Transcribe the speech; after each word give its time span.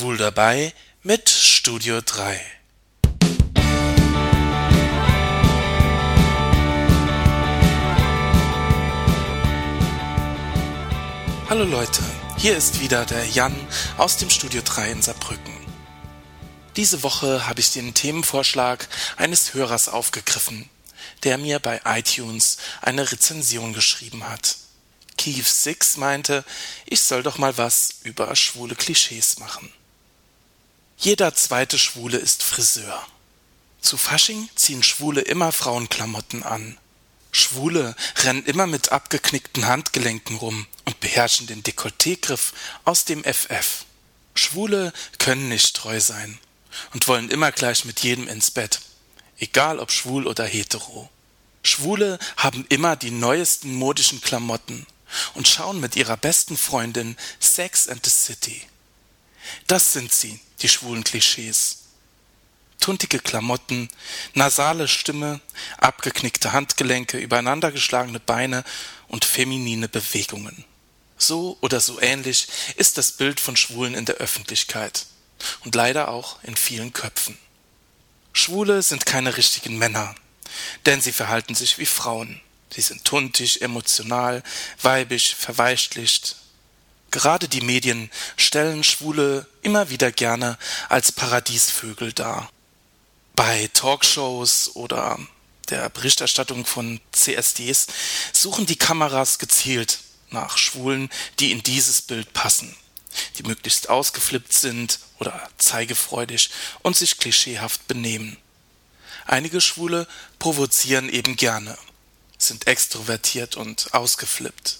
Schwul 0.00 0.16
dabei 0.16 0.72
mit 1.02 1.28
Studio 1.28 2.00
3. 2.00 2.40
Hallo 11.50 11.64
Leute, 11.64 12.00
hier 12.38 12.56
ist 12.56 12.80
wieder 12.80 13.04
der 13.04 13.26
Jan 13.26 13.54
aus 13.98 14.16
dem 14.16 14.30
Studio 14.30 14.62
3 14.64 14.90
in 14.90 15.02
Saarbrücken. 15.02 15.52
Diese 16.76 17.02
Woche 17.02 17.46
habe 17.46 17.60
ich 17.60 17.70
den 17.72 17.92
Themenvorschlag 17.92 18.88
eines 19.18 19.52
Hörers 19.52 19.90
aufgegriffen, 19.90 20.70
der 21.24 21.36
mir 21.36 21.58
bei 21.58 21.82
iTunes 21.84 22.56
eine 22.80 23.12
Rezension 23.12 23.74
geschrieben 23.74 24.26
hat. 24.26 24.56
Keith 25.18 25.46
Six 25.46 25.98
meinte, 25.98 26.42
ich 26.86 27.02
soll 27.02 27.22
doch 27.22 27.36
mal 27.36 27.58
was 27.58 27.96
über 28.04 28.34
schwule 28.34 28.74
Klischees 28.74 29.38
machen. 29.38 29.70
Jeder 31.02 31.34
zweite 31.34 31.78
Schwule 31.78 32.18
ist 32.18 32.42
Friseur. 32.42 33.06
Zu 33.80 33.96
Fasching 33.96 34.50
ziehen 34.54 34.82
Schwule 34.82 35.22
immer 35.22 35.50
Frauenklamotten 35.50 36.42
an. 36.42 36.76
Schwule 37.32 37.96
rennen 38.16 38.44
immer 38.44 38.66
mit 38.66 38.92
abgeknickten 38.92 39.66
Handgelenken 39.66 40.36
rum 40.36 40.66
und 40.84 41.00
beherrschen 41.00 41.46
den 41.46 41.62
Dekolletegriff 41.62 42.52
aus 42.84 43.06
dem 43.06 43.24
FF. 43.24 43.86
Schwule 44.34 44.92
können 45.16 45.48
nicht 45.48 45.74
treu 45.74 46.00
sein 46.00 46.38
und 46.92 47.08
wollen 47.08 47.30
immer 47.30 47.50
gleich 47.50 47.86
mit 47.86 48.00
jedem 48.00 48.28
ins 48.28 48.50
Bett, 48.50 48.82
egal 49.38 49.78
ob 49.78 49.92
schwul 49.92 50.26
oder 50.26 50.44
hetero. 50.44 51.08
Schwule 51.62 52.18
haben 52.36 52.66
immer 52.68 52.96
die 52.96 53.10
neuesten 53.10 53.74
modischen 53.74 54.20
Klamotten 54.20 54.86
und 55.32 55.48
schauen 55.48 55.80
mit 55.80 55.96
ihrer 55.96 56.18
besten 56.18 56.58
Freundin 56.58 57.16
Sex 57.38 57.88
and 57.88 58.04
the 58.04 58.10
City. 58.10 58.66
Das 59.66 59.92
sind 59.92 60.12
sie, 60.12 60.40
die 60.60 60.68
schwulen 60.68 61.04
Klischees. 61.04 61.78
Tuntige 62.78 63.18
Klamotten, 63.18 63.88
nasale 64.34 64.88
Stimme, 64.88 65.40
abgeknickte 65.76 66.52
Handgelenke, 66.52 67.18
übereinandergeschlagene 67.18 68.20
Beine 68.20 68.64
und 69.08 69.24
feminine 69.24 69.88
Bewegungen. 69.88 70.64
So 71.18 71.58
oder 71.60 71.80
so 71.80 72.00
ähnlich 72.00 72.48
ist 72.76 72.96
das 72.96 73.12
Bild 73.12 73.40
von 73.40 73.56
Schwulen 73.56 73.94
in 73.94 74.06
der 74.06 74.16
Öffentlichkeit 74.16 75.06
und 75.64 75.74
leider 75.74 76.08
auch 76.08 76.42
in 76.42 76.56
vielen 76.56 76.94
Köpfen. 76.94 77.36
Schwule 78.32 78.82
sind 78.82 79.04
keine 79.04 79.36
richtigen 79.36 79.76
Männer, 79.76 80.14
denn 80.86 81.00
sie 81.02 81.12
verhalten 81.12 81.54
sich 81.54 81.78
wie 81.78 81.86
Frauen. 81.86 82.40
Sie 82.70 82.80
sind 82.80 83.04
tuntig, 83.04 83.62
emotional, 83.62 84.42
weibisch, 84.80 85.34
verweichlicht. 85.34 86.36
Gerade 87.10 87.48
die 87.48 87.60
Medien 87.60 88.10
stellen 88.36 88.84
Schwule 88.84 89.46
immer 89.62 89.90
wieder 89.90 90.12
gerne 90.12 90.58
als 90.88 91.10
Paradiesvögel 91.10 92.12
dar. 92.12 92.50
Bei 93.34 93.68
Talkshows 93.72 94.76
oder 94.76 95.18
der 95.70 95.88
Berichterstattung 95.88 96.64
von 96.66 97.00
CSDs 97.12 97.86
suchen 98.32 98.66
die 98.66 98.76
Kameras 98.76 99.38
gezielt 99.38 100.00
nach 100.30 100.56
Schwulen, 100.58 101.10
die 101.40 101.50
in 101.50 101.62
dieses 101.62 102.02
Bild 102.02 102.32
passen, 102.32 102.76
die 103.38 103.42
möglichst 103.42 103.88
ausgeflippt 103.88 104.52
sind 104.52 105.00
oder 105.18 105.48
zeigefreudig 105.58 106.50
und 106.82 106.96
sich 106.96 107.18
klischeehaft 107.18 107.88
benehmen. 107.88 108.36
Einige 109.26 109.60
Schwule 109.60 110.06
provozieren 110.38 111.08
eben 111.08 111.36
gerne, 111.36 111.76
sind 112.38 112.66
extrovertiert 112.66 113.56
und 113.56 113.94
ausgeflippt. 113.94 114.78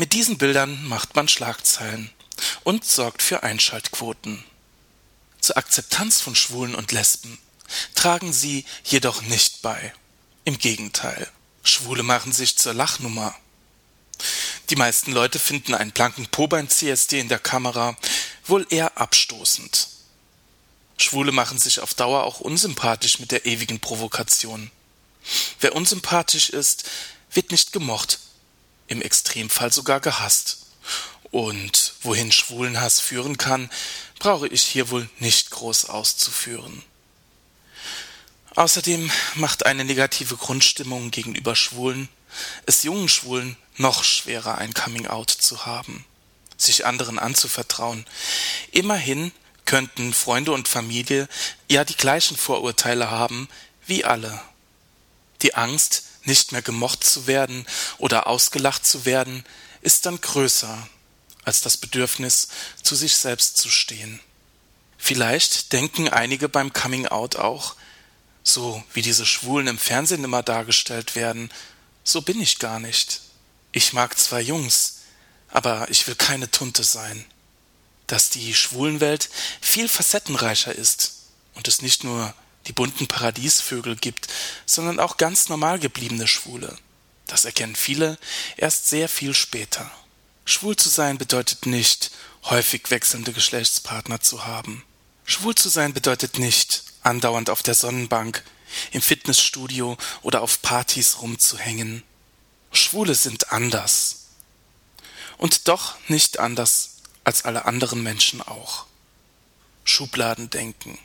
Mit 0.00 0.14
diesen 0.14 0.38
Bildern 0.38 0.82
macht 0.88 1.14
man 1.14 1.28
Schlagzeilen 1.28 2.10
und 2.64 2.86
sorgt 2.86 3.22
für 3.22 3.42
Einschaltquoten. 3.42 4.42
Zur 5.42 5.58
Akzeptanz 5.58 6.22
von 6.22 6.34
Schwulen 6.34 6.74
und 6.74 6.90
Lesben 6.90 7.38
tragen 7.94 8.32
sie 8.32 8.64
jedoch 8.82 9.20
nicht 9.20 9.60
bei. 9.60 9.92
Im 10.46 10.56
Gegenteil, 10.56 11.28
Schwule 11.64 12.02
machen 12.02 12.32
sich 12.32 12.56
zur 12.56 12.72
Lachnummer. 12.72 13.34
Die 14.70 14.76
meisten 14.76 15.12
Leute 15.12 15.38
finden 15.38 15.74
einen 15.74 15.92
blanken 15.92 16.26
Po 16.28 16.46
beim 16.46 16.70
CSD 16.70 17.20
in 17.20 17.28
der 17.28 17.38
Kamera 17.38 17.94
wohl 18.46 18.66
eher 18.70 18.96
abstoßend. 18.96 19.86
Schwule 20.96 21.30
machen 21.30 21.58
sich 21.58 21.78
auf 21.78 21.92
Dauer 21.92 22.24
auch 22.24 22.40
unsympathisch 22.40 23.18
mit 23.18 23.32
der 23.32 23.44
ewigen 23.44 23.80
Provokation. 23.80 24.70
Wer 25.60 25.76
unsympathisch 25.76 26.48
ist, 26.48 26.88
wird 27.30 27.50
nicht 27.50 27.74
gemocht, 27.74 28.18
im 28.90 29.00
Extremfall 29.00 29.72
sogar 29.72 30.00
gehasst. 30.00 30.66
Und 31.30 31.94
wohin 32.02 32.30
Schwulenhass 32.30 33.00
führen 33.00 33.38
kann, 33.38 33.70
brauche 34.18 34.48
ich 34.48 34.62
hier 34.62 34.90
wohl 34.90 35.08
nicht 35.18 35.50
groß 35.50 35.86
auszuführen. 35.86 36.82
Außerdem 38.56 39.10
macht 39.36 39.64
eine 39.64 39.86
negative 39.86 40.36
Grundstimmung 40.36 41.10
gegenüber 41.10 41.56
Schwulen 41.56 42.10
es 42.66 42.82
jungen 42.82 43.08
Schwulen 43.08 43.56
noch 43.76 44.04
schwerer, 44.04 44.58
ein 44.58 44.74
Coming-out 44.74 45.30
zu 45.30 45.66
haben, 45.66 46.04
sich 46.56 46.86
anderen 46.86 47.18
anzuvertrauen. 47.18 48.06
Immerhin 48.72 49.32
könnten 49.64 50.12
Freunde 50.12 50.52
und 50.52 50.68
Familie 50.68 51.28
ja 51.68 51.84
die 51.84 51.96
gleichen 51.96 52.36
Vorurteile 52.36 53.10
haben 53.10 53.48
wie 53.86 54.04
alle. 54.04 54.40
Die 55.42 55.54
Angst, 55.54 56.04
nicht 56.24 56.52
mehr 56.52 56.62
gemocht 56.62 57.04
zu 57.04 57.26
werden 57.26 57.66
oder 57.98 58.26
ausgelacht 58.26 58.84
zu 58.86 59.04
werden, 59.04 59.44
ist 59.82 60.06
dann 60.06 60.20
größer 60.20 60.88
als 61.44 61.60
das 61.62 61.76
Bedürfnis, 61.76 62.48
zu 62.82 62.94
sich 62.94 63.16
selbst 63.16 63.56
zu 63.56 63.70
stehen. 63.70 64.20
Vielleicht 64.98 65.72
denken 65.72 66.08
einige 66.08 66.48
beim 66.48 66.72
Coming 66.72 67.06
Out 67.06 67.36
auch, 67.36 67.74
so 68.42 68.82
wie 68.92 69.02
diese 69.02 69.26
Schwulen 69.26 69.66
im 69.66 69.78
Fernsehen 69.78 70.24
immer 70.24 70.42
dargestellt 70.42 71.14
werden, 71.14 71.50
so 72.04 72.22
bin 72.22 72.40
ich 72.40 72.58
gar 72.58 72.80
nicht. 72.80 73.22
Ich 73.72 73.92
mag 73.92 74.18
zwar 74.18 74.40
Jungs, 74.40 74.98
aber 75.48 75.90
ich 75.90 76.06
will 76.06 76.14
keine 76.14 76.50
Tunte 76.50 76.84
sein. 76.84 77.24
Dass 78.06 78.30
die 78.30 78.54
Schwulenwelt 78.54 79.30
viel 79.60 79.88
facettenreicher 79.88 80.74
ist 80.74 81.14
und 81.54 81.68
es 81.68 81.82
nicht 81.82 82.04
nur 82.04 82.34
die 82.66 82.72
bunten 82.72 83.06
Paradiesvögel 83.06 83.96
gibt, 83.96 84.28
sondern 84.66 85.00
auch 85.00 85.16
ganz 85.16 85.48
normal 85.48 85.78
gebliebene 85.78 86.28
Schwule. 86.28 86.76
Das 87.26 87.44
erkennen 87.44 87.76
viele 87.76 88.18
erst 88.56 88.88
sehr 88.88 89.08
viel 89.08 89.34
später. 89.34 89.90
Schwul 90.44 90.76
zu 90.76 90.88
sein 90.88 91.16
bedeutet 91.16 91.66
nicht, 91.66 92.10
häufig 92.44 92.90
wechselnde 92.90 93.32
Geschlechtspartner 93.32 94.20
zu 94.20 94.46
haben. 94.46 94.84
Schwul 95.24 95.54
zu 95.54 95.68
sein 95.68 95.94
bedeutet 95.94 96.38
nicht, 96.38 96.82
andauernd 97.02 97.50
auf 97.50 97.62
der 97.62 97.74
Sonnenbank, 97.74 98.42
im 98.92 99.02
Fitnessstudio 99.02 99.96
oder 100.22 100.42
auf 100.42 100.62
Partys 100.62 101.20
rumzuhängen. 101.22 102.02
Schwule 102.72 103.14
sind 103.14 103.52
anders. 103.52 104.26
Und 105.38 105.68
doch 105.68 105.96
nicht 106.08 106.38
anders 106.38 106.96
als 107.24 107.44
alle 107.44 107.64
anderen 107.64 108.02
Menschen 108.02 108.42
auch. 108.42 108.86
Schubladendenken, 109.84 110.98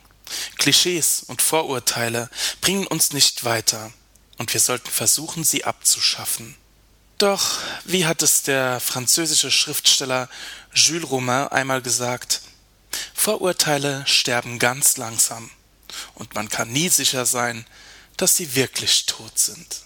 Klischees 0.58 1.24
und 1.28 1.42
Vorurteile 1.42 2.30
bringen 2.62 2.88
uns 2.88 3.14
nicht 3.14 3.44
weiter, 3.44 3.92
und 4.38 4.54
wir 4.54 4.60
sollten 4.60 4.90
versuchen, 4.90 5.44
sie 5.44 5.64
abzuschaffen. 5.64 6.56
Doch, 7.18 7.60
wie 7.86 8.06
hat 8.06 8.22
es 8.22 8.44
der 8.44 8.80
französische 8.80 9.52
Schriftsteller 9.52 10.30
Jules 10.74 11.10
Romain 11.10 11.48
einmal 11.48 11.82
gesagt, 11.82 12.42
Vorurteile 13.14 14.06
sterben 14.06 14.60
ganz 14.60 14.98
langsam, 14.98 15.50
und 16.16 16.36
man 16.36 16.50
kann 16.50 16.72
nie 16.72 16.90
sicher 16.90 17.26
sein, 17.26 17.66
dass 18.18 18.36
sie 18.36 18.56
wirklich 18.56 19.06
tot 19.06 19.38
sind. 19.40 19.82